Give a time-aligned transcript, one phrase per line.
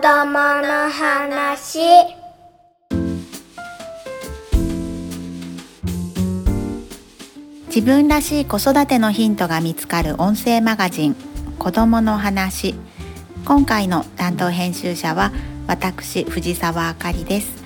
[0.00, 1.80] 供の話。
[7.66, 11.16] 自分らしい子育てのヒントが見つかる音声マガジン
[11.58, 12.74] 子供の話。
[13.44, 15.32] 今回の担当編集者は
[15.66, 17.64] 私藤沢あかりです、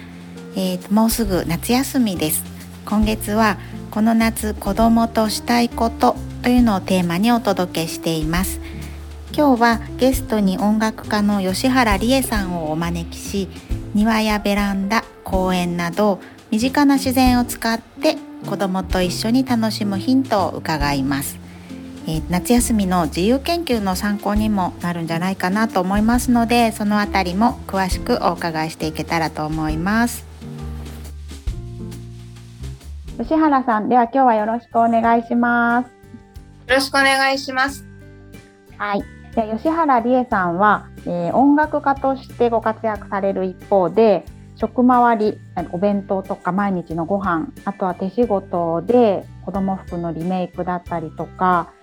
[0.55, 2.45] えーもうすぐ夏休みです。
[2.87, 3.59] 今月は
[3.91, 8.61] この夏子供としたいことというのをテーマにお届けしています。
[9.37, 13.49] 今日はゲストに音楽家の吉原理恵さんをお招きし
[13.93, 18.17] 庭やベランダ公園など身近な自然を使って
[18.49, 21.39] 子供と一緒に楽しむヒントを伺います、
[22.07, 30.25] えー夏休みの自由研究の参考にもなるんじゃないかなと思いますのでそのあたりも詳しくお伺いしていけたらと思います
[33.19, 35.89] 吉原さんでは今日はよろしくお願いします
[36.69, 37.87] よろしくお願いします。
[38.79, 39.16] はい。
[39.37, 44.25] で吉原理恵さんは、えー音楽家としてご活躍される一方で
[44.57, 45.39] 職回り
[45.71, 51.75] お弁当とか毎日のご飯あとは手仕事で子供服のリメイクだったりとか、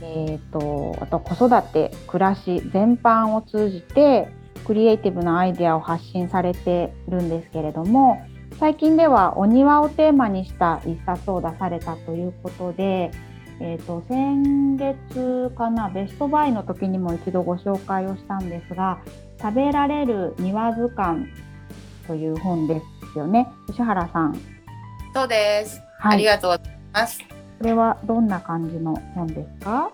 [0.00, 4.28] えー、とあと子育て暮らし全般を通じて
[4.64, 8.22] クリエイティブなアイデアを発信されてるんですけれども
[8.58, 13.10] 最近ではお庭をテーマにした一冊を出されたということで
[13.60, 18.98] えー、と先月かなベストバイの時にも一度ご紹介をしたんですが
[19.40, 21.26] 「食べられる庭図鑑」
[22.06, 22.80] という本で
[23.12, 24.38] すよね吉原さん。
[25.14, 25.80] そうです。
[25.98, 27.20] はいありがとうございます。
[27.20, 29.90] これはどんな感じの本ですか？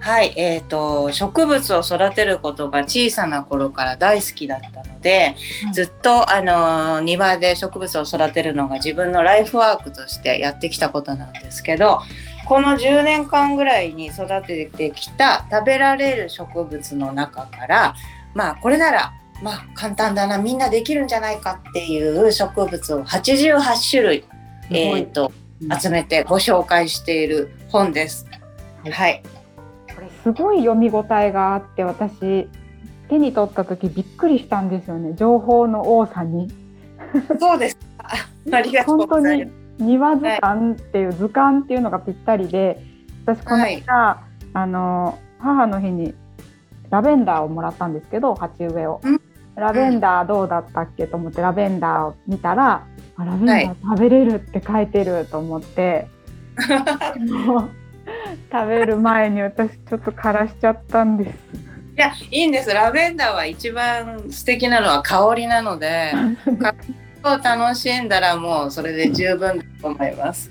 [0.00, 12.00] はい、えっ、と植物を育てることが小さな頃から大好きだったので、はいずっとあの庭で植物を育てるのが自分のライフワークとしてやってきたことなんですけど、
[12.46, 17.94] この10年間ぐらいに育ててきた食べられる植物の中から、
[18.34, 19.12] まあこれなら
[19.42, 24.24] まあ簡単だなみんなできるんじゃないかっていう植物を88種類
[24.70, 28.26] えー、とうん集めてご紹介している本です。
[28.82, 29.22] はいはい、
[29.94, 32.48] これすごい読み応えがあって私
[33.08, 36.50] 手に取った時びっくりしたんですよね情報の多さに。
[37.38, 37.78] そうです。
[37.98, 39.61] あありがとうございます。
[39.78, 42.82] 庭図鑑っていう図鑑っていうのがぴったりで
[43.24, 44.22] 私この間、
[44.52, 46.14] あの母の日に
[46.90, 49.20] ラベンダーをもらったんですけど鉢植えを、うん。
[49.54, 56.08] ラベンダーどうだったっけと思ってラベンダーを見たらあラベンダー食べれるって書いてると思って、
[57.18, 57.70] も う
[58.50, 61.38] 食べる前に私ちょっと枯らしちゃったんです。
[61.96, 62.72] いやいいんです。
[62.72, 66.12] ラベンダーは一番素敵なのは香りなので、
[67.24, 70.50] を楽しんだらもうそれで十分だと思います。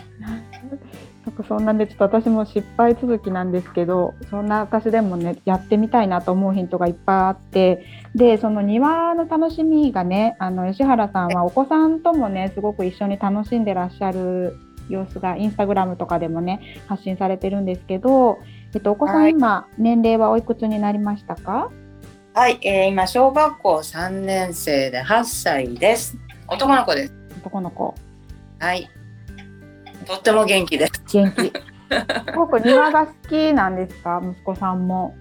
[1.24, 14.58] なんかそんなんでちょっと私も失敗続きなんですけどそんな私でもねやってみたいなと思うヒントがいっぱいあってでその庭の楽しみがねあの吉原さんはお子さんともねすごく一緒に楽しんでらっしゃる
[14.90, 18.40] 様子がインスタグラムとかでもね発信されてるんですけど、
[18.74, 21.70] えっと、お子さんはい今年齢はおいくつになりましたか？
[22.34, 26.18] はい、えー今小学校3年生で8歳です。
[26.52, 27.14] 男の子です。
[27.38, 27.96] 男の子
[28.60, 28.90] はい。
[30.06, 30.92] とっても元気です。
[31.14, 31.54] 元気す
[32.36, 34.22] ごく庭が好きなんですか？
[34.24, 35.16] 息子さんも。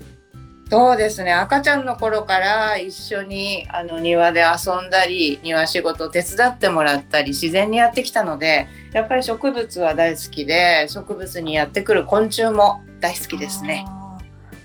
[0.69, 13.85] そうですね赤ちゃんの頃から一緒にあの庭で遊んだり庭仕事手伝ってもらったり自然にやってきたのでやっぱり植物は大好きで植物にやってくる昆虫も大好きですね。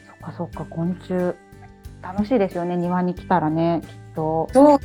[0.05, 1.35] そっかそっか昆虫
[2.03, 4.47] 楽しいですよね庭に来たらねきっと。
[4.53, 4.79] そう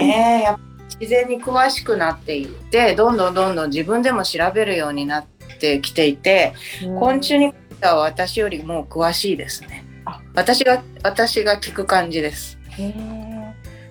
[0.00, 0.60] ねやっぱ
[1.00, 5.26] 自然に詳しくなっていってどんどんどんどん自分でも調べるようになっ
[5.58, 6.52] てきていて
[6.98, 10.20] 昆虫に関しては私よりも詳しいですねあ。
[10.34, 12.58] 私が私が聞く感じです。
[12.70, 13.30] へー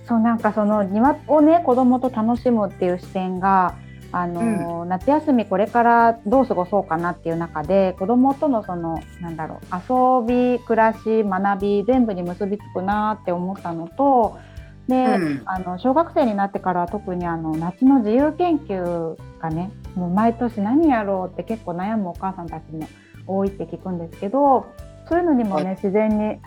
[0.08, 3.76] そうなんかその庭をね子供と楽しむっていう視点が
[4.12, 14.40] あの、夏休みこれからどう過ごそうかなっていう中で子供とのそのなんだろう遊び暮らし学び全部に結びつくなって思ったのと
[14.90, 22.88] で、うんあの小学生になってからは特にあの夏の自由研究がねもう毎年何やろうって結構悩むお母さんたちも
[23.28, 24.66] 多いって聞くんですけど
[25.08, 26.40] そういうのにもね自然に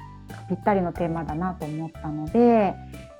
[0.49, 2.75] ぴったりのテーマだなと思ったので、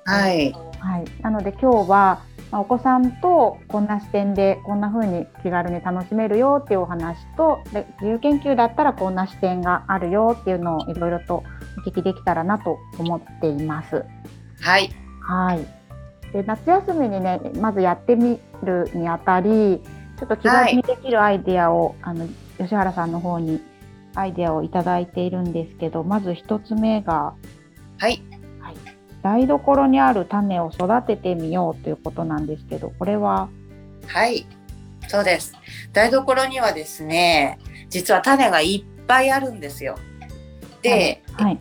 [0.05, 0.53] はい。
[0.79, 2.21] はい、なので今日は、
[2.51, 11.43] まあ、お子さんとこんな視点でこんな風に気軽に楽しめるよっていうお話とで自由研究だったらこんな視点があるよっていうのをいろいろと
[11.77, 14.03] お聞きできたらなと思っています。
[14.59, 15.02] はい。
[15.23, 15.65] はい。
[16.33, 19.81] で夏休みにねまずやってみるにあたり
[20.19, 22.27] ちょっと気軽にできるアイデアを、あの
[22.57, 23.61] 吉原さんの方に
[24.15, 27.33] アイデアをいただいているんですけどまず一つ目が、
[27.97, 28.23] はい。
[28.59, 28.75] はい、
[29.21, 33.49] 台所にある種を育ててみようということなんですけどこれは？
[34.07, 34.45] はい。
[35.07, 35.53] そうです。
[35.91, 37.59] 台所にはですね
[37.89, 39.97] 実は種がいっぱいあるんですよ。
[40.81, 41.59] で、はい、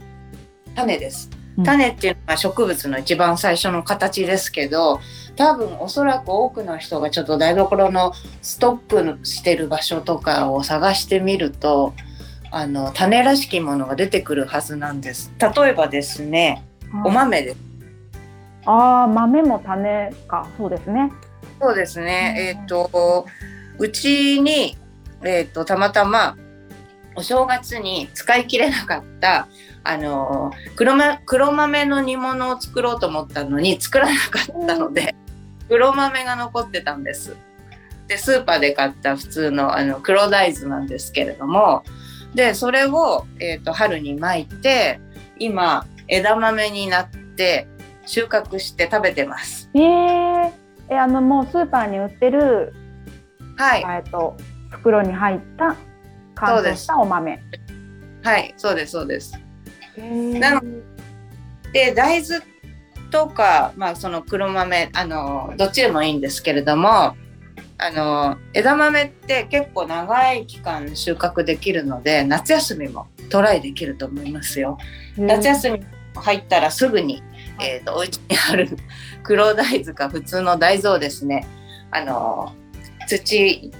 [0.75, 1.29] 種です。
[1.35, 5.01] うん種っていうのは植物の一番最初の形ですけど
[5.37, 11.95] 多分おそらく多くの人がちょっと台所のストックしてる場所とかを探してみると
[12.51, 15.33] あの種らしきものが出てくるはずなんです。
[15.39, 16.65] 例えばですね
[17.05, 17.57] お豆です。
[18.67, 20.47] ああ豆も種か。
[20.57, 21.11] そうですね。
[21.61, 22.35] そうですね。
[22.37, 22.61] うん。
[22.61, 23.27] えっ、と
[23.79, 24.77] うちに、
[25.23, 26.37] えー、とたまたま
[27.15, 29.49] お正月に使い切れなかった
[29.85, 35.15] あの黒,、ま、黒豆の煮物を作ろうと思ったのに作らなかったので
[35.69, 37.37] 黒豆が残ってたんです。
[38.07, 41.83] でスーパーで買った普通のあの黒大豆なんですけれども
[42.35, 45.01] でそれを、えー、と春に巻いて
[45.39, 47.67] 今枝豆になって
[48.05, 49.71] 収穫して食べてます。
[49.75, 50.53] えー、
[50.91, 52.75] えあのもうスーパーに売ってる、
[53.57, 54.37] はい、えっと
[54.71, 55.77] 袋に入った
[56.35, 57.41] 乾燥したお豆
[58.23, 59.33] はい、そうですそうです。
[59.97, 60.63] ななの
[61.73, 62.45] で大豆
[63.11, 67.17] とか、まあ、その黒豆あのどっちでもいいんですけれども
[67.79, 74.79] あの枝豆って結構長い期間収穫できるので夏休みもトライできると思いますよ。
[75.17, 75.81] 夏休み
[76.15, 77.23] 入ったらすぐに、
[77.61, 78.69] えー、とお家にある
[79.25, 81.47] 黒大豆か普通の大豆をですね
[81.91, 82.55] あの
[83.09, 83.73] 土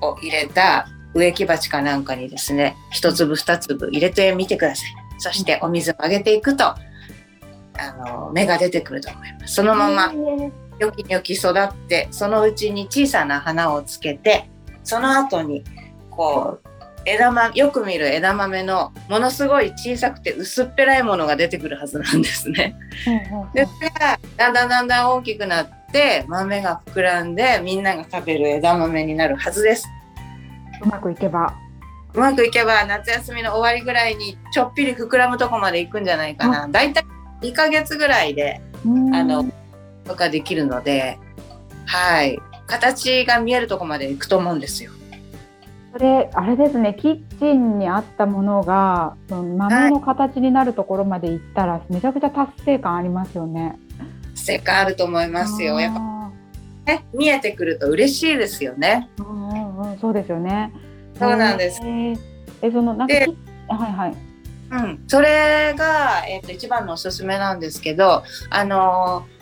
[0.00, 6.76] を入れた植木鉢かなんかにですね一粒二粒入れてみてくださいそしてお水をあげていくとあ
[8.06, 14.50] の芽が出てくると思いますそのままニョキニョキ育ってそのうちに小さな花をつけて
[14.82, 15.62] その後に
[16.10, 16.70] こう
[17.04, 22.76] 枝豆よく見る枝豆のものすごい小さくて薄っぺらいものが出てくるはずなんですね。
[23.54, 29.86] でそれがだんだんだんだん大きくなって豆が膨らんでみんなが食べる枝豆になるはずです。
[30.82, 31.54] うまくいけば
[32.12, 36.68] うまくいけば夏休みの終わりぐらいにちょっぴり膨らむとこまで行くんじゃないかな。
[36.68, 37.04] だいたい
[37.42, 38.60] 2ヶ月ぐらいで
[39.12, 39.44] あの
[40.04, 41.18] とかできるので、
[41.86, 44.92] はい、形が見えるとこまで行くと思うんですよ。
[45.92, 53.76] それあれですねキッチンにあったものがその豆の形になるところまで行ったら、めちゃくちゃ達成感ありますよね。
[54.34, 55.80] 成果あると思いますよ。
[55.80, 56.30] やっぱあ
[56.86, 59.08] ね見えてくると嬉しいですよね。
[59.18, 60.72] ーうんうんうん、そうですよね。
[61.20, 61.80] そうなんです
[62.62, 64.14] えそのなんかはいはい。
[64.72, 69.40] うん、それが、えー、と一番のおすすめなんですけど、あのー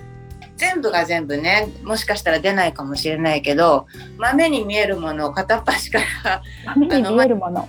[0.59, 3.87] 全部が全部ねもしかしたら出ないかもしれないけど
[4.19, 6.43] 豆に見えるものを片っ端から
[6.75, 7.69] 豆に見えるもの。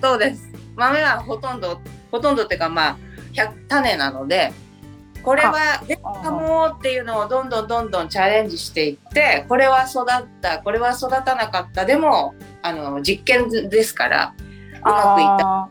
[0.00, 1.80] そうです豆はほとんど
[2.10, 2.98] ほとんどっていうかまあ
[3.34, 4.52] 100種なので
[5.24, 15.68] これは出たかもっていうのをどんどんどんどんチャレンジしていってこれは育ったこれは育たなかったでもあの実験ですからうまくいったあ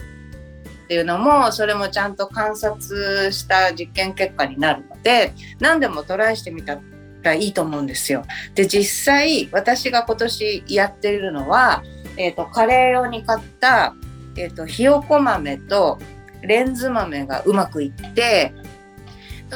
[0.84, 6.80] っていうのもそれもちゃんと観察した実験結果になるので何でもトライしてみた
[7.22, 8.24] らいいと思うんですよ。
[8.54, 11.84] で実際私が今年やっているのは、
[12.18, 13.96] えー、とカレー用に買った、
[14.36, 16.00] えー、とひよこ豆と
[16.42, 18.54] レンズ豆がうまくいって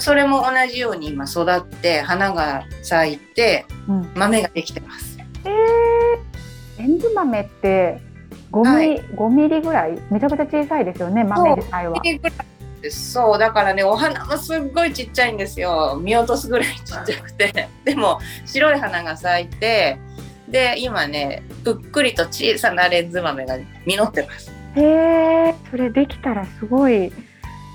[0.02, 4.12] それも同じように今育って花が咲いてーうん。
[4.16, 5.18] 豆ができてます。
[5.46, 8.00] えー、レンズ豆って
[8.52, 9.98] 5ミリ、5ミリぐらい？
[10.10, 12.02] めちゃくちゃ小さいですよね豆自体は。
[12.90, 19.98] そうだからねお花もすっごいちっちゃいんですよ見落とすぐらいちっちゃくて でも白い花が咲いて
[20.48, 24.82] で今ねぷっくりと小さなレンズ豆が実ってますへ
[25.50, 27.12] えそれできたらすごい。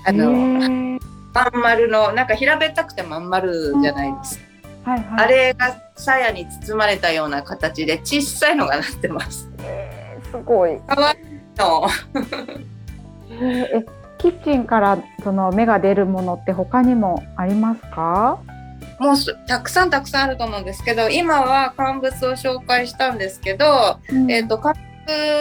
[0.05, 0.99] あの、
[1.33, 4.39] まん丸のなんか平べったくてまん丸じゃないです
[4.83, 5.25] か、はいはい。
[5.25, 10.79] あれが鞘に包まれたような形で小さいのがなってますえーすごい。
[10.81, 11.17] かわいい
[11.57, 11.87] の
[13.41, 13.85] え
[14.17, 18.39] キッチンからその芽が出るものって他にもありますか？
[18.99, 23.99] もうすたくさんたくさんあると思うんですけど今は乾物を紹介したんですけど
[24.29, 24.75] えー、とカッ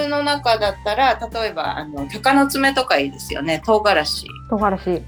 [0.03, 4.27] プの中だったら例えばあの鷹の爪とかいいですよね唐辛子。
[4.51, 5.03] 唐辛子。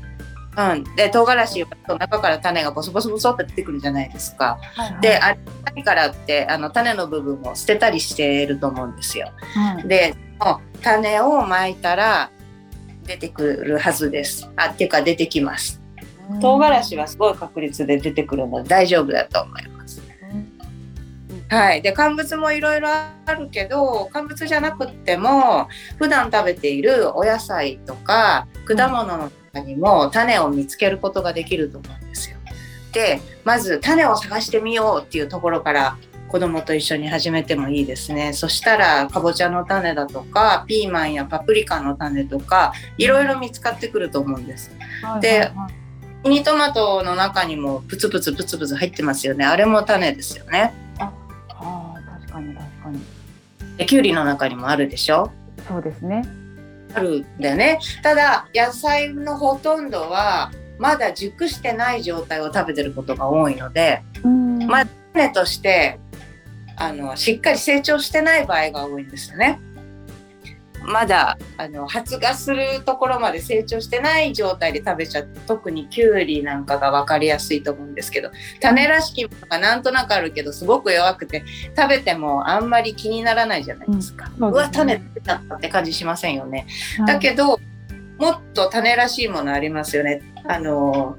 [0.57, 4.59] うん、で唐辛子と中から種がボソボソボソって出てくるじゃないですか。
[4.75, 5.37] はいはいであ
[5.75, 9.33] れからってあの種の部分を捨てたりしてると思うんですよ。
[9.55, 10.15] はいで
[10.83, 12.31] 種をまいたら
[13.05, 14.49] 出てくるはずです。
[14.57, 15.81] あっていうか出てきます。
[16.41, 20.03] 唐辛子はすごい確率で出てくるので大丈夫だと思います。
[21.49, 25.69] はい、で乾物もいろいろあるけど乾物じゃなくっても
[25.99, 32.37] 普段食べているお野菜とか果物の中にも種を見つけることができると思うんですよ。
[32.93, 35.97] でまず種を探してみようっていうところから
[36.29, 38.33] 子供と一緒に始めてもいいですね。
[38.33, 44.71] そしたらかぼちゃの種だとかピーマンやパプリカの種とかいろいろ見つかってくると思うんです。
[45.21, 45.51] で
[46.25, 49.45] ミニトマトの中にもプツプツプツプツ入ってますよね。
[49.45, 50.73] あれも種ですよね。
[50.99, 51.13] あ
[51.59, 53.01] あ確かに確かに。
[53.77, 55.31] できゅうりの中にもあるでしょ
[55.69, 56.25] そうですね。
[56.95, 57.79] あるんだよね。
[58.03, 66.01] ただ野菜のほとんどはまだ熟してない状態を食べてることが多いので、うんまあ種として
[66.77, 69.61] あのしっかり成長してない場合が多いんですよね。
[70.87, 81.45] まだあの発芽するところまで成長してない状態で食べちゃって特にきゅうりなんかが分かりやすいと思うんですけど種らしきものがなんとなくあるけどすごく弱くて
[81.77, 84.27] 食べてもあんまり気にならないじゃないですか。
[84.27, 86.67] うんそうですねわ種出ちゃったって感じしませんよね。
[87.07, 87.59] だけど
[88.19, 90.23] もっと種らしいものありますよね。
[90.47, 91.17] あの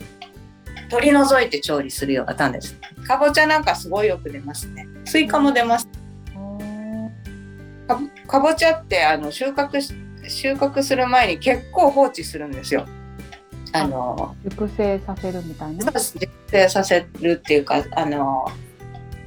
[0.89, 2.77] 取り除いて調理するような種です。
[3.07, 4.87] かぼちゃなんかすごいよく出ますね。
[5.05, 5.87] スイカも出ます。
[5.87, 6.04] かぼ
[8.27, 9.93] かぼちゃってあの収穫し
[10.27, 12.85] 収穫する前に結構放置するんですよ。
[13.73, 15.85] あの熟成させるみたいな？
[15.85, 18.49] 熟成させるっていうかあの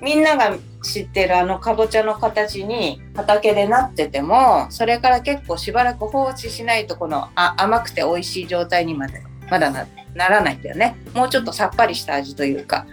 [0.00, 12.86] みんなが知ってるあのかぼちゃの形に畑でなっててもそれから結構しばらく放置しないとこのあ甘くて美味しい状態にまでまだなならないんだよねもうちょっとさっぱりした味というか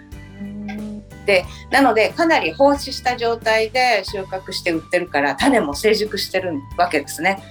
[1.70, 7.42] なのでかなり放置した状態で収穫して売ってるから種も成熟してるわけですね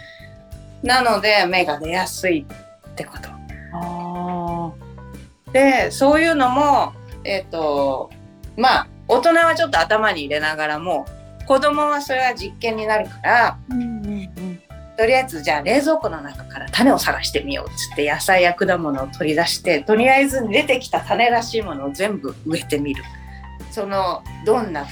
[0.83, 3.29] なので芽が出やすいってこと
[3.73, 4.71] あ
[5.51, 8.11] でそういうのもえっ、と
[8.55, 11.05] まあ大人はちょっと頭に入れながらも
[11.47, 13.57] 子供はそれは実験になるからあ。
[13.69, 14.61] うんうんうん。
[14.97, 23.03] とりあえずじゃあ冷蔵庫の中から種を探してみようっつって野菜や果物を取り出してとりあえず出てきた種らしいものを全部植えてみる
[23.75, 24.87] そのどんな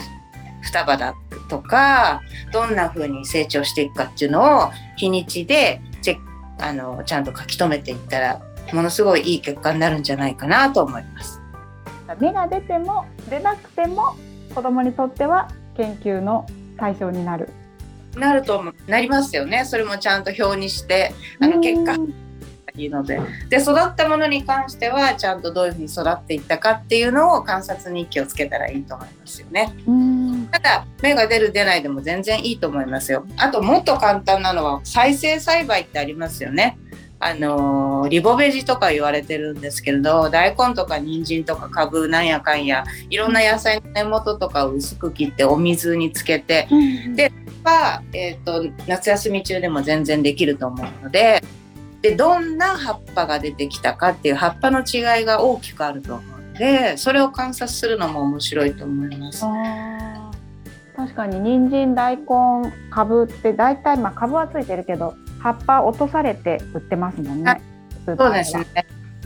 [0.61, 1.15] 双葉だ
[1.47, 2.21] とか
[2.51, 6.23] どんな風に成長していくかっていうのを日にちでチェック
[6.59, 8.41] あのちゃんと書き留めていったら
[8.73, 11.39] ものすごいいい結果になるんじゃないかなと思います。
[12.19, 14.15] 芽が出ても出なくても
[14.53, 16.45] 子供にとっては研究の
[16.77, 17.49] 対象になる。
[18.17, 22.22] なると思うなりますよねそれもちゃんと表にしてあの結果うん
[22.75, 23.19] いいので。
[23.49, 29.73] で育ったものに関してはちゃんとどういうふうに育っていったかっていうのを観察日記をつけたらいいと思いますよね。
[29.87, 30.47] うん。
[30.51, 33.25] ただ芽が出る出ないでも全然いいと思いますよ。
[33.37, 36.77] あともっと簡単なのは再生栽培ってありますよね。
[37.19, 46.67] あのーリボベジとか言われてるんですけれど大根とか人参とかカブなんやかんやいろんな野菜の根元とかを薄く切ってお水につけて
[47.15, 47.31] で
[47.63, 51.41] は、えー、と夏休み中でも全然できると思うので
[52.03, 59.45] でどんな葉っぱが出てきたかっていう葉っぱの違いが大きくあると思うのでそれを観察するのも面白いと思います。
[60.95, 62.25] 確かに人参大根
[62.91, 67.61] カブって大体まあカブはついてるけど葉っぱ落とされて売ってますもんあね。
[68.05, 68.65] そうですね。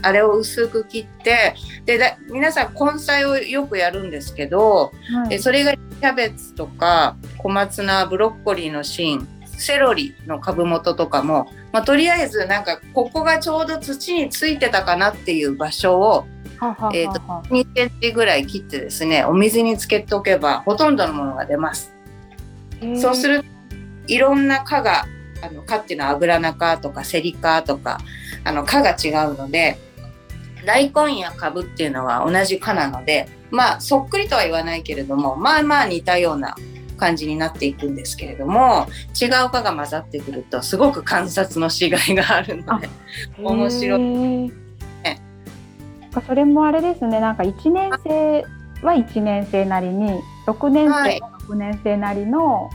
[0.00, 5.34] あれを薄く切ってでだ皆さん根菜をよくやるんですけど、はい。
[5.34, 9.26] えそれがキャベツとか小松菜ブロッコリーの芯
[9.58, 16.26] セロリの株元とかも、まあ、とりあえずなんかここがちょうど土についてたかなっていう場所を
[16.92, 17.20] えーと
[17.54, 21.92] 2センチぐらい切ってですねお水につけておけばほとんどのものが出ます。
[23.00, 23.46] そうすると
[24.06, 25.06] いろんな科が
[25.42, 27.98] あの科っていうのはアブラナ科とかセリ科とか
[28.44, 29.78] あの科が違うので
[30.64, 36.56] 大根やカブっていうのは同じ科なのでまあそっくりとは言わないけれどもまあまあ似たような
[36.98, 38.86] 感じになっていくんですけれども
[39.18, 42.88] 違う科が混ざってくるとすごく観察のしがいがあるので
[43.42, 44.00] 面白い。
[44.00, 44.50] ね
[46.26, 47.20] それもあれですね。
[47.20, 48.44] なんか1年生
[48.82, 51.20] は1年生なりに6年はい。
[51.20, 52.70] 生は6年生なりの、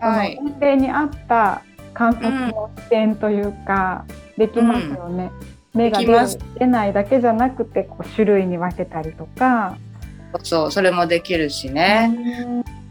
[0.00, 0.36] はい。
[0.36, 1.62] その音程に合った
[1.92, 4.04] 観察の視点というか、
[4.36, 5.30] できますよね。
[5.72, 6.38] 目が出るできます。
[6.58, 9.76] 出ないだけじゃなくてこう種類に分けたりとか。
[10.42, 12.10] そうそれもできるしね。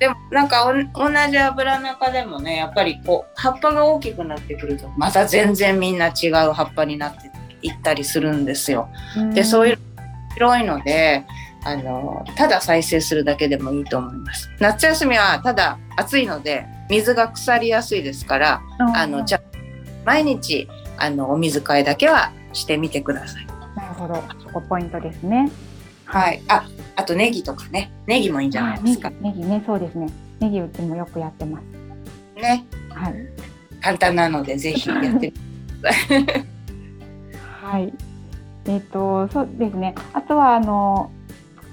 [0.04, 7.32] でもなんかお同じ油中でもねやっぱりこう葉っぱが大きくなってくるとまた全然みんな違う葉っぱになって
[7.62, 8.90] いったりするんですよ。
[9.34, 9.80] でそういう
[10.34, 11.24] 広いので
[11.64, 14.50] あのただ再生するだけでもいいと思います。
[14.60, 18.62] 夏休みはただ暑いので水が腐りやすいですから
[18.94, 19.42] あのじゃ
[20.04, 20.68] 毎日
[20.98, 23.46] あのお水替えだけはしてみてください。
[23.78, 25.50] なるほどそこポイントですね。
[26.06, 26.42] はい。
[26.48, 29.10] ああとネギとかねネギもいいんじゃないですか。
[29.10, 30.08] あネギねそうですね。
[30.40, 31.64] ネギうちもよくやってます。
[32.42, 33.16] ねはい
[33.82, 35.36] 簡単なのでぜひやってみてく
[35.82, 36.26] ださい。
[37.62, 37.94] はい。
[38.66, 39.96] えっ、とそうですね。
[40.14, 41.12] あとはあの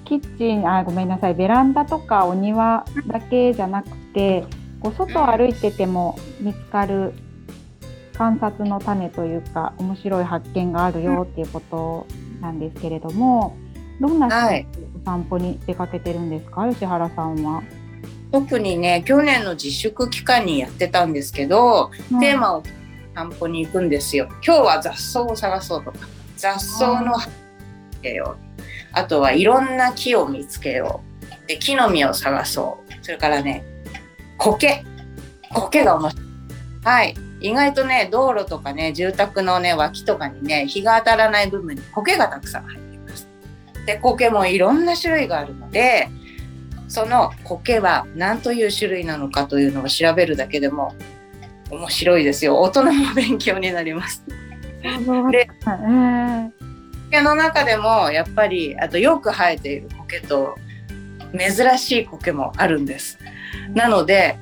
[0.05, 4.43] キッチンあごめんなさいベランダとかお庭だけじゃなくて、
[4.81, 7.13] こう外を歩いてても見つかる
[8.17, 12.07] 観察の種というか面白い発見があるよっていうこと
[12.41, 13.55] なんですけれども、
[14.01, 14.67] どんなはい。
[15.01, 17.61] お散歩に出かけてるんですか、吉原さんは。
[18.31, 22.63] 特にね去年の自粛期間にやってたんですけど、テーマを
[23.13, 24.27] 散歩に行くんですよ。
[24.45, 25.99] 今日は雑草を探そうとか。
[26.35, 27.13] 雑草の
[28.01, 28.61] けよう
[28.93, 31.01] あとはいろんな木を見つけよ
[31.45, 31.47] う。
[31.47, 32.93] で木の実を探そう。
[33.03, 33.63] それからね
[34.37, 34.83] 苔。
[35.53, 36.25] 苔が面白い。
[36.83, 37.15] はい。
[37.41, 42.90] 意外とね道路とかね住宅のね脇とかにね日が当たらない部分に苔がたくさん入って
[43.85, 46.09] で苔もいろんな種類があるので
[46.87, 50.93] その苔は何という種類なのかというのを調べるだけでも
[51.69, 52.59] 面白いですよ。
[52.59, 54.25] 大人も勉強になります。
[55.31, 55.49] で
[57.09, 60.57] 苔の中でもやっぱりあとよく生えている苔と
[61.37, 63.17] 珍しい苔もあるんです。
[63.73, 64.37] なので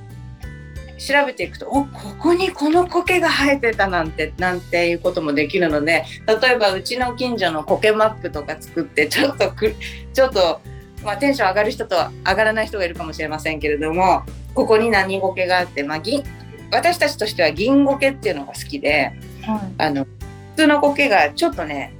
[1.00, 1.90] 調べていくとおこ
[2.20, 9.76] こにこの苔が生えてたなんてなんていうこともできるので例えばうちの近所の苔マップとか作ってちょっとく
[10.14, 10.62] ちょっと、
[11.04, 11.96] まあ、テンション上がる人と
[12.28, 16.24] 上がらない人がいるかもしれませんけれどもここに何苔があって、まあ、銀
[16.72, 19.14] 私たちとしては銀苔っていうのが好きで
[19.44, 21.94] はいあの普通の苔がちょっとね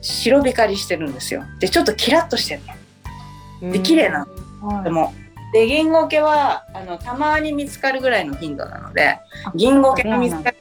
[0.00, 1.44] 白光りしてるんですよ。
[1.58, 2.62] でちょっとキラッとしてる
[3.62, 3.72] の。
[3.72, 4.26] で綺麗な
[4.62, 5.12] はいでも
[5.52, 9.18] で銀苔はあのたまに見つかるぐらいの頻度なので
[9.54, 10.56] 銀苔が見つかる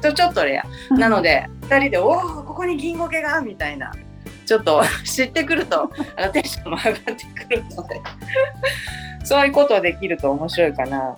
[0.00, 3.92] とちょっとレアなので2人で「おおここに銀苔が!」みたいな
[4.46, 7.14] ちょっと 知ってくるとあのテンションも上がって
[7.46, 8.00] くるので
[9.24, 11.16] そういうことできると面白いかな。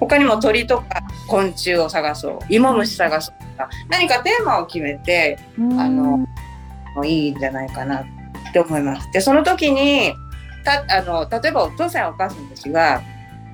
[0.00, 0.84] 他にも鳥とか
[1.28, 6.26] 昆虫を探そう芋虫探そうとか何かテーマを決めてうんあのも
[7.02, 8.04] ういいんじゃないかなっ
[8.54, 9.06] て思います。
[9.12, 10.14] でその時に
[10.64, 13.02] たあの例えばお父さんやお母さんたちが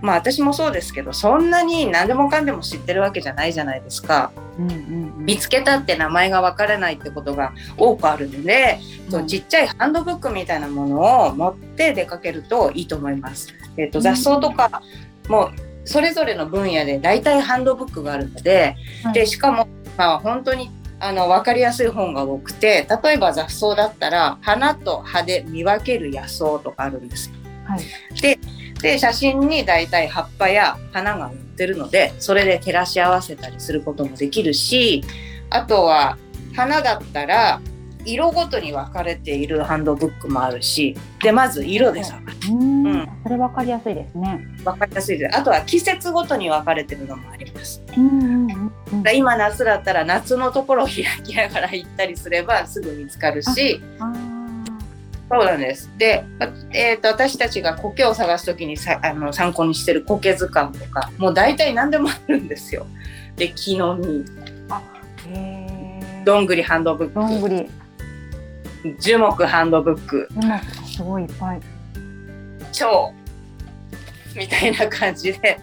[0.03, 4.33] まあ私もそうですけどそんなに何でもかんでも知ってるわけじゃないじゃないですか。
[4.59, 8.79] うんうんうん見つけたって名前がわからないってことが多くあるので、
[9.11, 13.53] そうちっちゃいハンドブックみたいなものを持って出かけるといいと思います。
[13.77, 14.83] えっと雑草とか
[15.29, 15.51] も
[15.85, 19.67] それぞれの分野で大体ハンドブックがあるので、はいでしかも
[19.97, 27.35] まあ本当にあの分かりやすい本が多くて例えば雑草だったら花と葉で見分ける野草とかあるんですよ。
[27.67, 27.81] はい
[28.81, 35.03] で写真に大体葉っぱや花が載ってるのでそれで照らし合わせたりすることもできるし
[35.51, 36.19] あとは
[36.55, 37.61] 花だったら
[38.07, 42.87] 色ごとに分かれているハンドブックもあるしでまず色で探すうん。
[42.87, 43.09] うん。
[43.23, 44.47] それわかりやすいですね。
[44.65, 45.37] 分かりやすいです。
[45.37, 47.83] あとは季節ごとに分かれてるのもあります。
[47.97, 48.73] うんうん
[49.15, 53.83] 今夏だったら夏のところを開きながら行ったりすればすぐ見つかるし。
[53.99, 54.13] あ
[55.29, 55.91] そうなんです。
[55.99, 62.87] で、あえー、と私たちが苔を探す時にさあの参考にしてる苔図鑑とかもう大体何でもあるんですよ。
[63.37, 64.25] で木の実。
[66.25, 67.65] どんぐりハンドブッどんぐり。
[67.65, 67.86] ク
[68.99, 71.61] 樹木ハンドブック今すごいいっぱい。
[72.73, 73.13] 蝶
[74.37, 75.59] みたいな感じで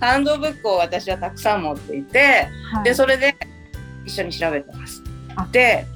[0.00, 3.36] ハンドブックを私はたくさん持っていてはいでそれで
[4.04, 5.02] 一緒に調べてます
[5.36, 5.46] あ。
[5.52, 5.86] で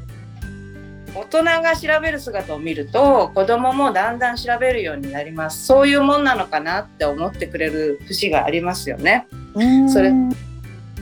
[1.15, 9.27] 大人が調べる姿を見ると子供もだんだん調べるようになりますそういうもんなのかなって思ってくれる節がありますよね。
[9.55, 10.13] うんそれ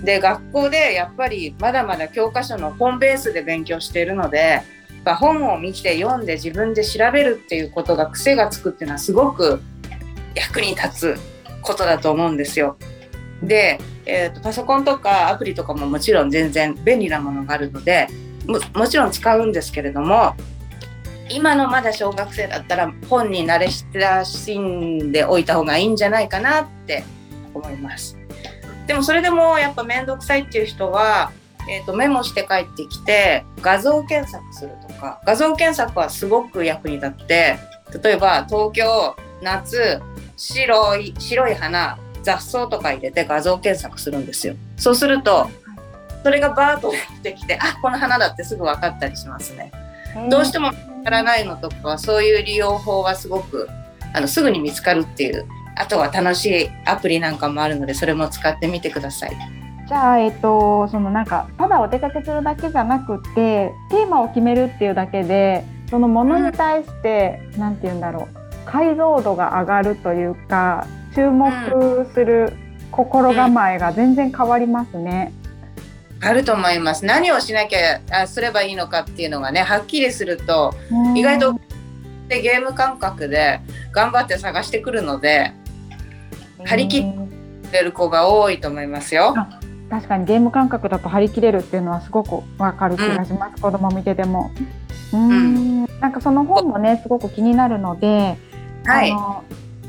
[0.05, 4.62] で学校でやっぱりまだまだ教科書の本ベースで勉強しているので
[5.07, 9.62] ぱ本を見て読んで自分で調べるっていうことが癖がつくっていうのはすごく
[10.35, 11.16] 役に立つ
[11.62, 12.77] ことだと思うんですよ。
[13.42, 18.09] で、えーとパソコンとかアプリとかももちろん全然便利なものがあるので
[18.47, 20.35] ももちろん使うんですけれども
[21.29, 27.05] 今のまだ小学生だったら本に慣れ親しんでおいた方がいいんじゃないかなって
[27.53, 28.16] 思います。
[28.87, 31.33] でもそれでもやっぱ面倒くさいっていう人は、
[31.69, 37.59] えー、とメモして帰ってきて画像検索するとか画像検索はすごく役に立って
[38.02, 40.00] 例えば東京夏
[40.37, 44.54] 白い白い花雑草とか入れて画像検索するんですよ。
[44.76, 45.48] そうすると
[46.24, 49.70] それがバーッと出てきてあこの花だってすぐ分かったりしますね。
[50.28, 53.68] どうしてもわからないのとかはそういう利用法はすごく
[54.12, 59.37] あのすぐに見つかるっていうあとは楽しいアプリなんかもあるのでそれも使ってみてください。
[59.88, 71.51] じゃあ、えっと、そのなんかただお出かけするだけじゃなくてテーマを決めるっていうだけでそのものに対して、なんて言うんだろう解像度が上がるというか注目
[72.12, 72.53] する
[72.90, 75.33] 心構えが全然変わりますね。
[76.20, 80.75] あると思います何をしなきゃあすればいいのかっていうのがねはっきりすると
[81.14, 81.61] 意外と
[82.27, 83.61] でゲーム感覚で
[83.92, 85.53] 頑張って探してくるので
[86.64, 89.35] 張り切ってる子が多いと思いますよ。
[89.88, 94.51] 確かにゲーム感覚だと張り切れるっていうのはすごくわかる気がします、子供見てても。
[95.12, 98.37] うんなんかその本もねすごく気になるので、
[98.85, 99.44] はいあの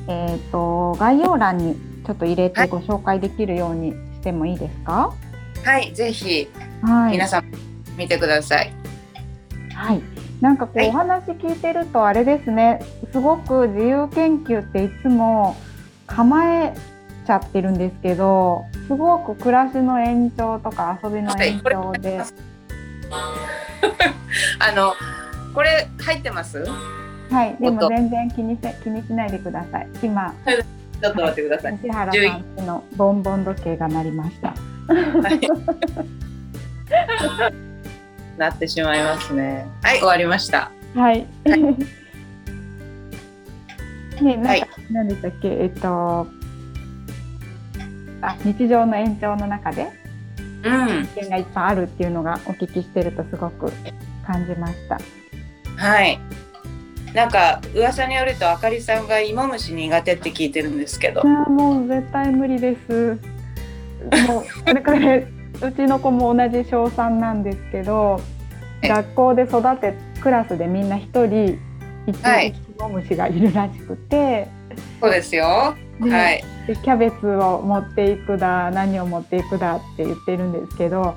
[0.07, 5.13] えっ、と概要欄にちょっと入れてご紹介できるようにしてもいいですか？
[5.65, 6.47] はい、ぜひ
[6.83, 7.13] はい。
[7.13, 7.51] 皆さん
[7.97, 8.71] 見てください。
[9.73, 10.01] はい。
[10.39, 12.79] なんかこう、はいお話聞いてるとあれですね。
[13.11, 15.57] すごく自由研究っていつも
[16.05, 16.75] 構え
[17.27, 22.21] ちゃってるんですけど、すごく暮らしの延長とか遊びの延長で。
[24.59, 24.93] あの
[25.53, 26.63] これ入ってます？
[27.29, 27.55] はい。
[27.59, 29.87] でも音全然気にせ気にしないでください。
[30.01, 31.79] 今 ちょっと待ってください。
[31.83, 34.47] 西原さんちのボンボン時計が鳴りました。
[34.49, 34.55] は
[35.29, 35.41] い
[38.37, 39.67] なってしまいますね。
[39.81, 40.71] はい、終わりました。
[40.95, 41.25] はい。
[44.21, 46.27] ね、なんか、はい何でしたっけ、えっと。
[48.21, 49.87] あ、日常の延長の中で。
[50.63, 53.71] うん、意見がいっぱいあるっていうのがお聞きしてるとすごく
[54.25, 54.99] 感じました。
[55.77, 56.19] はい。
[57.13, 63.17] なんか噂によるとあかりさんが芋虫苦手って聞いてるんですけどもう絶対無理です。
[64.27, 68.21] もう それくらいうちの子も同じ小3なんですけど、
[68.81, 71.57] え学校で育てクラスでみんな一人
[72.05, 74.47] 一はい匹モムシがいるらしくて、
[75.01, 75.75] そうですよ。
[76.01, 76.43] ではい。
[76.67, 81.15] でキャベツを持っていくだ何を持っていくだって言ってるんですけど。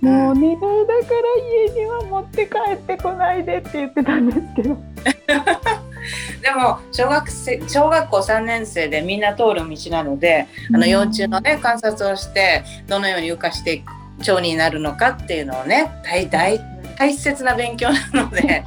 [0.00, 4.76] もうお願いだから家には持って帰ってこないでって言ってたんですけど。
[6.40, 16.58] でも小学生小学校3年生でみんな通る道なので、あの幼虫のね観察をしてどのように羽化していく蝶になるのかっていうのをね大大
[16.98, 18.64] 大切な勉強なので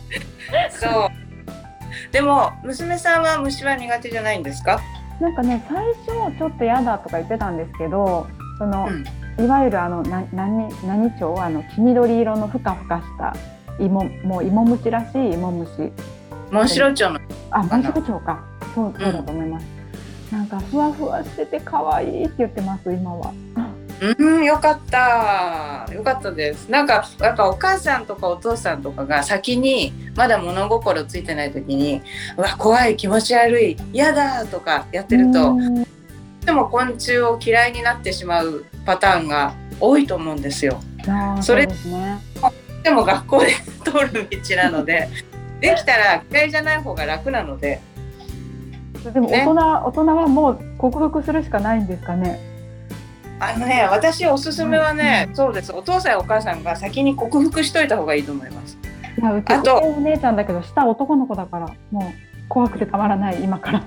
[0.70, 1.27] そう
[2.12, 4.80] でも娘さんは虫は苦手じゃないんですか、
[5.20, 5.86] なんかね最
[6.28, 8.26] 初ちょっと嫌だとか言ってたんですけど
[8.58, 9.04] その、うん。
[9.44, 13.36] いわゆるあのな何何蝶あの黄緑色のふかふかした
[13.82, 15.92] 芋もう芋虫らしい芋虫。
[16.50, 17.20] モンシロチョウの。
[17.50, 18.44] あモンシロチョウか。
[18.74, 19.66] そうそうだと思います、
[20.30, 23.32] なんかふわふわしてて可愛いって言ってます今は
[24.00, 25.86] うんよかった。
[25.92, 26.68] よかったです。
[26.70, 32.00] なんかやっぱお母さんとかお父さんとかが先にまだ物心ついてない時に
[32.36, 35.84] うわ怖い気持ち悪い嫌だとかやってるとうん。
[36.44, 40.80] でも昆虫を嫌いになってしまうパターンが多いと思うんですよ。
[41.42, 42.18] それうですね。
[42.82, 43.48] でも学校で
[43.84, 45.08] 通る道なので
[45.60, 47.80] できたら嫌いじゃない方が楽なので。
[49.12, 52.47] でもね大人、大人はもう克服するしかないんですかね
[53.40, 55.72] あのね私おすすめはね、そうです。
[55.72, 58.78] お父さんやお母さんが先に克服しといた方がいいと思います。
[59.18, 59.32] いや
[59.76, 63.82] お姉ちゃんだけど下男の子だからもう怖くてたまらない今から。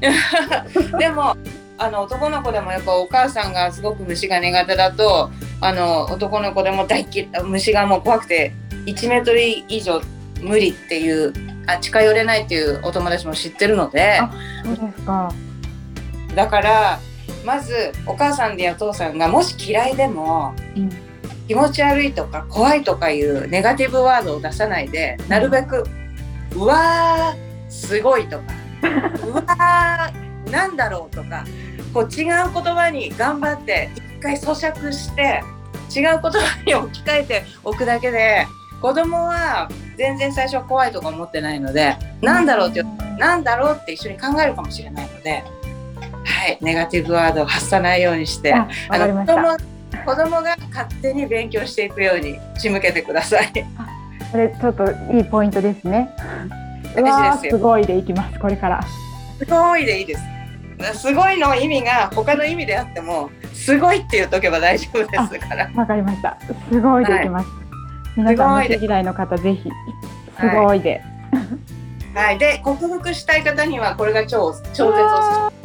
[0.98, 1.36] でも
[1.76, 8.52] あの男の子でもやっぱお母さんがすごく虫が苦手だとあの男の子でも大っ嫌い虫がもう怖くて
[8.86, 10.00] 1メートル以上
[10.40, 11.32] 無理っていう
[11.66, 14.18] あ近寄れないっていうお友達も知ってるので。
[14.18, 14.30] あ
[14.64, 15.32] そうですか。
[16.34, 17.00] だから
[17.48, 20.90] まずお母さんでやお父さんがもし嫌いでもうん。
[21.48, 25.82] 気持ち悪いとか怖いとかいうネガティブワードを出さないでなるべく
[26.54, 28.44] 「うわーすごい」とか
[29.26, 31.44] 「うわーなんだろう」とか
[31.94, 35.42] こう違う言葉に頑張って一回咀嚼して
[35.88, 36.30] 違う言葉
[36.66, 38.46] に置き換えておくだけで
[38.82, 45.42] 子供は全然最初怖いとか思ってないので「なんだろう」ってうんなんだろうって一緒に考えるかもしれないので、
[46.28, 49.34] はい、ネガティブワードを発さないようにして、あわかりました。
[49.34, 53.52] 子供子供が勝手に勉強していくように仕向けてください。
[54.30, 56.10] これちょっといいポイントですね。
[56.94, 57.58] 大事ですよ。
[57.58, 58.80] すごいでいきますこれから。
[59.38, 60.22] すごいでいいです。
[61.00, 65.70] すごいの意味が他の意味であっても、すごいって言っとけば大丈夫ですから。
[65.74, 66.38] わかりました。
[66.70, 67.46] すごいでいきます、
[68.16, 69.70] 皆さんすごいで虫嫌いの方ぜひ。
[70.40, 71.02] すごいで、
[72.14, 75.57] はい、で克服したい方にはこれが超超絶おすす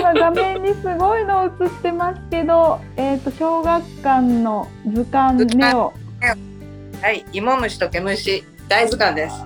[0.00, 6.28] 今画面にすごいの映ってますけどえっ、と小学館の図鑑ネオめ。
[7.02, 9.36] はい、芋虫と毛虫大図鑑です。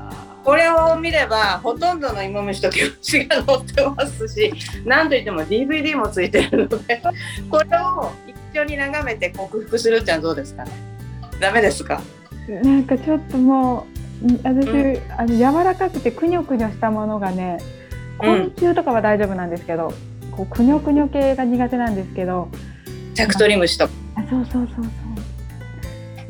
[0.44, 4.52] これを見ればほとんどの芋虫と毛虫が載ってますし
[4.84, 7.02] 何といっても DVD もついてるので
[7.50, 8.12] これを
[8.52, 10.70] 一緒に眺めて克服するってのはどうですかね？
[11.40, 12.00] ダメですか？
[12.48, 13.86] なんかちょっとも
[14.22, 17.58] うん私、うあの柔らかくてくにょくにょしたものがね
[18.22, 19.92] うん昆虫とかは大丈夫なんですけど、
[20.36, 22.48] こうくにょくにょ系が苦手なんですけど。
[23.14, 23.92] ジャクトリムシとか。
[24.16, 24.90] あそうそうそうそ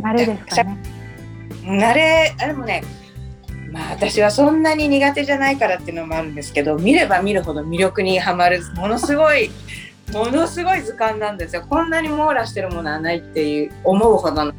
[0.00, 0.02] う。
[0.02, 0.78] 慣れですかね。
[1.64, 2.82] 慣れあれもね
[3.72, 9.50] まあ私はそんなに苦手じゃないからっていうのもあるんですけど見れば見るほど魅力にはまるものすごい
[10.12, 11.64] ものすごい図鑑なんですよ。
[11.68, 14.50] こんなに網羅してるものはないっていう思うほどの。
[14.50, 14.54] い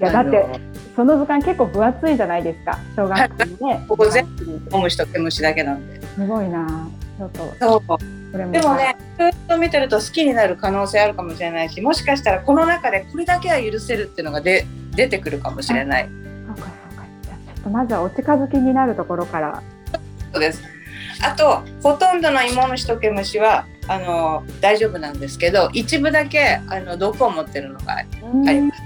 [0.00, 0.46] いやだって
[0.94, 2.78] その図鑑結構分厚いじゃないですか。
[2.94, 4.24] 小学校にねここ全
[4.70, 6.00] ホムシと毛虫だけなんで。
[6.00, 6.88] すごいな。
[7.18, 7.54] ちょっと。
[7.58, 16.08] そうでもねずっと見てると好きになる可能性あるかもしれないしもしかしたらこの中でこれだけは許せるっていうのがで出てくるかもしれない。
[16.46, 17.04] そうかそうか。
[17.22, 19.62] じゃあちょっとまずはお近づきになるところから。
[20.32, 20.62] そうです。
[21.22, 28.82] あとほとんどの芋虫と毛虫はあの大丈夫なんですけど一部だけあの毒を持ってるのがあります。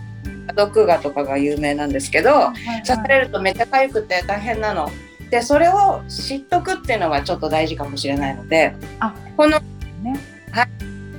[0.54, 2.52] 毒ガとかが有名なんですけど
[2.86, 4.90] 刺されるとめっちゃ痒くて大変なの。
[5.32, 9.58] でそれを知っとくっていうのはちょっと大事かもしれないのであこの
[10.02, 10.20] ね。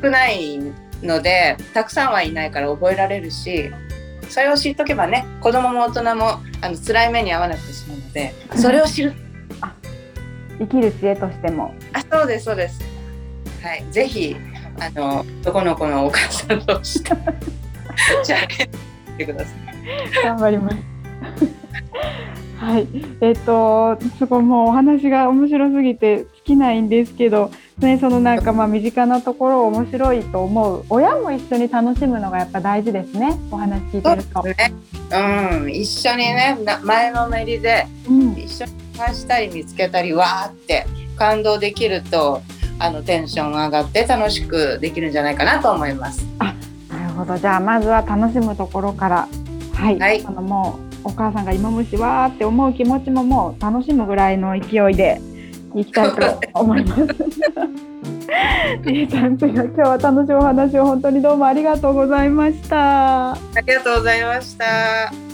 [0.03, 0.59] 少ない
[1.01, 3.71] のでたくさんはいないから覚えられるし
[4.29, 9.13] それを知っとけばね子供も大人もあの辛い目に遭わなくて済むのでそれを知る。
[10.59, 11.73] 生きる知恵としても。
[11.93, 12.79] あそうですそうです。
[13.63, 14.35] はいぜひ
[14.79, 17.09] あの男の子のお母さんとして
[18.23, 20.23] じゃあてください。
[20.23, 20.77] 頑張ります。
[22.63, 22.87] はい、
[23.19, 27.51] えっ、と、すごいもうお話が面白すぎて尽きないんですけど。
[27.79, 33.35] ね、そのなんかまあ身近なところを面白いと思う親も一緒に楽しむのがやっぱ大事ですね。
[33.49, 34.43] お話聞いてると。
[34.43, 34.55] ね、
[35.11, 40.85] うん、一緒にねな前のめりでうん、一緒に探したり見つけたりわーって
[41.17, 42.41] 感動できると
[42.77, 46.25] あのテンション上がって楽しくできるんじゃないかなと思います。
[46.37, 46.53] な
[47.07, 47.37] るほど。
[47.37, 49.27] じゃあまずは楽しむところから。
[49.73, 50.23] はい、はい。
[50.25, 55.21] あのもうお母さんが芋虫わーって思う気持ちももう楽しむぐらいの勢いで
[55.75, 57.07] いきたいと思います。
[58.83, 63.31] りえちゃん今日は楽しいお話を本当にどうもありがとうございました。
[63.33, 65.32] ありがとうございました。